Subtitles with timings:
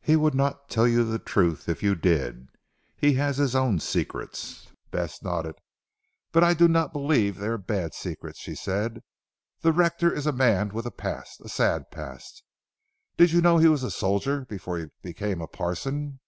[0.00, 2.48] "He would not tell you the truth if you did.
[2.96, 5.54] He has his own secrets." Bess nodded.
[6.32, 9.04] "But I do not believe they are bad secrets," she said,
[9.60, 12.42] "the rector is a man with a past a sad past.
[13.16, 16.18] Did you know he was a soldier before he became a parson?"